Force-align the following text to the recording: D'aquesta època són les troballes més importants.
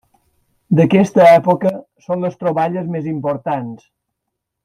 D'aquesta 0.79 1.25
època 1.33 1.73
són 2.07 2.25
les 2.27 2.39
troballes 2.43 2.91
més 2.97 3.13
importants. 3.13 3.87